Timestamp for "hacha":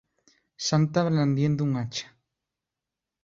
1.77-2.17